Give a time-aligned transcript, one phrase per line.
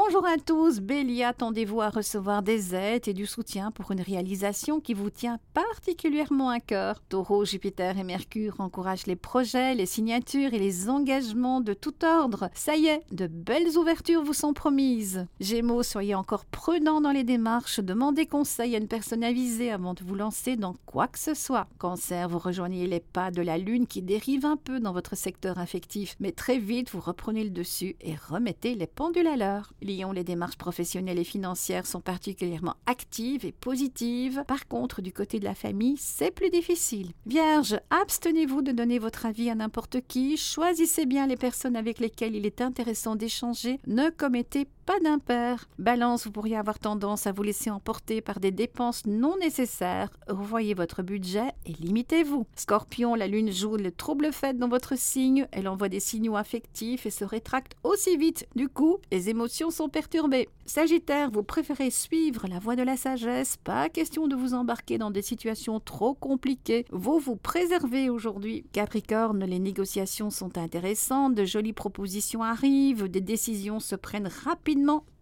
[0.00, 4.78] Bonjour à tous, Bélier, attendez-vous à recevoir des aides et du soutien pour une réalisation
[4.78, 7.02] qui vous tient particulièrement à cœur.
[7.08, 12.48] Taureau, Jupiter et Mercure encouragent les projets, les signatures et les engagements de tout ordre.
[12.54, 15.26] Ça y est, de belles ouvertures vous sont promises.
[15.40, 20.04] Gémeaux, soyez encore prudents dans les démarches, demandez conseil à une personne avisée avant de
[20.04, 21.66] vous lancer dans quoi que ce soit.
[21.78, 25.58] Cancer, vous rejoignez les pas de la Lune qui dérive un peu dans votre secteur
[25.58, 29.72] affectif, mais très vite vous reprenez le dessus et remettez les pendules à l'heure.
[29.88, 34.44] Les démarches professionnelles et financières sont particulièrement actives et positives.
[34.46, 37.12] Par contre, du côté de la famille, c'est plus difficile.
[37.24, 40.36] Vierge, abstenez-vous de donner votre avis à n'importe qui.
[40.36, 43.80] Choisissez bien les personnes avec lesquelles il est intéressant d'échanger.
[43.86, 45.68] Ne commettez pas d'impair.
[45.78, 50.08] Balance, vous pourriez avoir tendance à vous laisser emporter par des dépenses non nécessaires.
[50.28, 52.46] Revoyez votre budget et limitez-vous.
[52.56, 55.46] Scorpion, la lune joue le trouble fait dans votre signe.
[55.52, 58.46] Elle envoie des signaux affectifs et se rétracte aussi vite.
[58.56, 60.48] Du coup, les émotions sont perturbées.
[60.64, 63.58] Sagittaire, vous préférez suivre la voie de la sagesse.
[63.58, 66.86] Pas question de vous embarquer dans des situations trop compliquées.
[66.92, 68.64] Vous vous préservez aujourd'hui.
[68.72, 71.34] Capricorne, les négociations sont intéressantes.
[71.34, 73.08] De jolies propositions arrivent.
[73.08, 74.77] Des décisions se prennent rapidement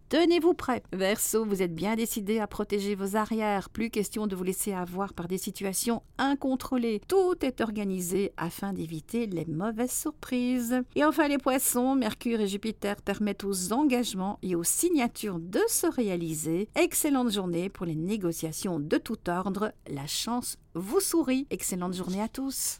[0.09, 0.83] Tenez-vous prêt.
[0.93, 3.69] Verseau, vous êtes bien décidé à protéger vos arrières.
[3.69, 7.01] Plus question de vous laisser avoir par des situations incontrôlées.
[7.09, 10.81] Tout est organisé afin d'éviter les mauvaises surprises.
[10.95, 15.87] Et enfin, les poissons, Mercure et Jupiter permettent aux engagements et aux signatures de se
[15.87, 16.69] réaliser.
[16.75, 19.73] Excellente journée pour les négociations de tout ordre.
[19.89, 21.47] La chance vous sourit.
[21.49, 22.75] Excellente journée à tous.